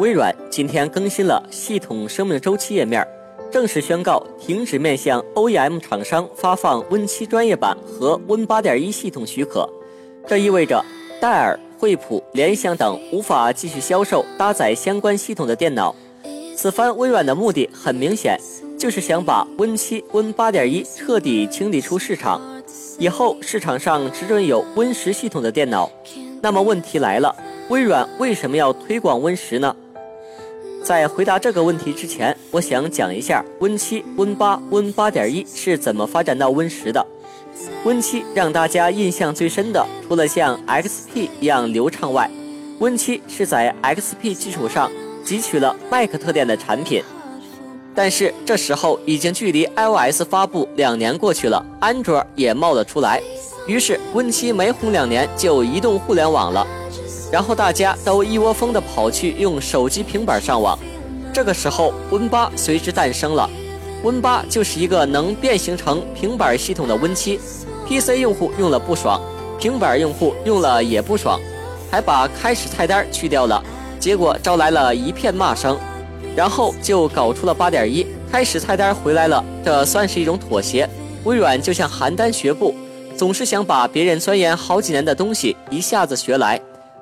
[0.00, 3.06] 微软今天更新了系统生命周期页面，
[3.52, 9.68] 正式宣告停止面向 OEM 厂商发放 Win7 专业版和 Win8.1 系统许可。
[10.26, 10.82] 这意味着
[11.20, 15.94] 戴尔、惠普、联想等无法继续销售搭载相关系统的电脑。
[16.56, 18.40] 此番微软的目的很明显，
[18.78, 22.40] 就是想把 Win7、Win8.1 彻底清理出市场，
[22.98, 25.90] 以后市场上只准有 Win10 系统的电脑。
[26.40, 27.36] 那么问题来了，
[27.68, 29.76] 微软为什么要推广 Win10 呢？
[30.82, 37.06] 在回答这个问题之前，我想讲一下 Win7、Win8、Win8.1 是怎么发展到 Win10 的。
[37.84, 42.28] Win7 让大家印象最深的，除了像 XP 一样流畅外
[42.80, 44.90] ，Win7 是在 XP 基础上
[45.24, 47.02] 汲取了 Mac 特点的产品。
[47.94, 53.20] 但是这时候已经距离 iOS 发布两年过去了，安卓也冒了出来，
[53.66, 56.66] 于是 Win7 没红两年就移动互联网了。
[57.30, 60.78] 然后大家都一窝蜂地跑去用手机、平板上网，
[61.32, 63.48] 这个时候 Win8 随之诞生了。
[64.02, 69.20] Win8 就是一个能变形成平板系统的 Win7，PC 用户用了不爽，
[69.58, 71.38] 平板用户用了也不爽，
[71.90, 73.62] 还把开始菜单去掉了，
[73.98, 75.78] 结果招来了一片骂声。
[76.34, 80.88] 然后就搞出了8.1，开始菜单回来了，这算是一种妥协。
[81.24, 82.74] 微软就像邯郸学步，
[83.16, 86.58] 总是想把别人钻研好几年的东西一下子学来。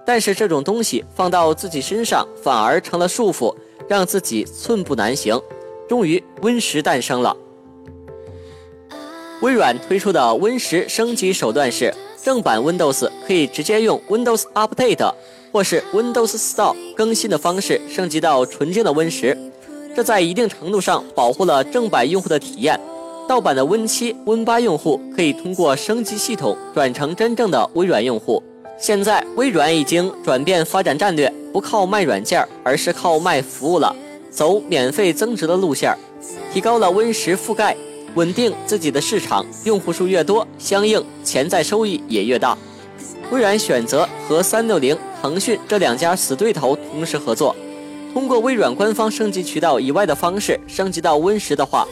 [0.08, 3.54] 但是这种东西放到自己身上反而成了束缚，
[3.86, 5.38] 让自己寸步难行。
[5.86, 7.36] 终于，Win 十诞生了。
[9.42, 15.12] 微软推出的 Win 十升级手段是，正版 Windows 可以直接用 Windows Update
[15.52, 19.36] 或是 Windows Store 更新的方式升级到纯净的 Win 十，
[19.94, 22.80] 这在一定程度上保护了正版用户的体验。
[23.28, 28.42] 盗版的 Win 七、Win 八用户可以通过升级系统转成真正的微软用户。
[28.80, 33.94] 现在微软已经转变发展战略，不靠卖软件，而是靠卖服务了，
[34.30, 35.92] 走免费增值的路线，
[36.52, 37.76] 提高了 Win 十覆盖，
[38.14, 42.56] 稳定自己的市场，用户数越多，相应潜在收益也越大。
[43.32, 47.54] 微软选择和三六零、腾讯这两家死对头同时合作，
[48.14, 51.86] 通过微软官方升级渠道以外的方式升级到 Win 十的话，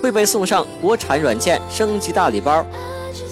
[0.00, 2.64] 会被送上国产软件升级大礼包，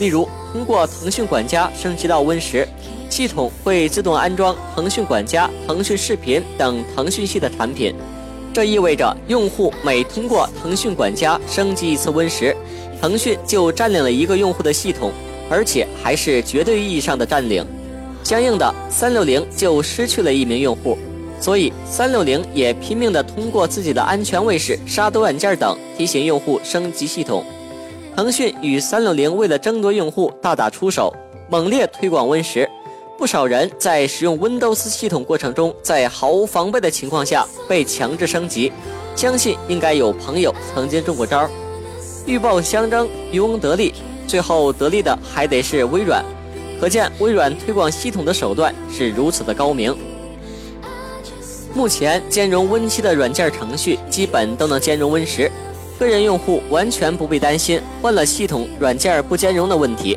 [0.01, 2.67] 例如通过腾讯管家升级到 Win 十。
[3.11, 7.95] 系统会自动安装腾讯管家、腾讯视频等腾讯系的产品，
[8.53, 12.55] 这意味着用户每通过腾讯管家升级一次 Win 十，
[13.01, 15.11] 腾讯就占领了一个用户的系统，
[15.49, 17.67] 而且还是绝对意义上的占领。
[18.23, 20.99] 相应的，三六零就失去了一名用户，
[21.41, 27.43] 所以三六零也拼命地通过自己的安全卫士、杀毒软件等提醒用户升级系统。
[28.19, 31.15] 腾讯与三六零为了争夺用户大打出手，
[31.49, 32.69] 猛烈推广 Win 十。
[33.17, 38.73] 不少人在使用 Windows 系统过程中，在毫无防备的情况下被强制升级，
[39.15, 41.49] 相信应该有朋友曾经中过招。
[42.27, 43.95] 鹬蚌相争，渔翁得利，
[44.27, 46.25] 最后得利的还得是微软。
[46.81, 49.97] 可见微软推广系统的手段是如此的高明。
[51.73, 55.53] 目前兼容 Win7 的软件程序基本都能兼容 Win10，
[55.99, 60.17] 个人用户完全不必担心换了系统软件不兼容的问题。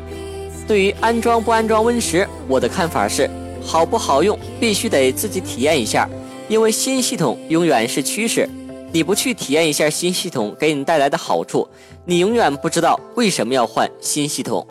[0.66, 3.28] 对于安装不安装 Win 十，我的看法是，
[3.60, 6.08] 好不好用必须得自己体验一下，
[6.48, 8.48] 因为新系统永远是趋势。
[8.92, 11.66] 你不去体验一下新系统给你带来的好处，
[12.04, 14.64] 你永远不知道为什么要换新系统。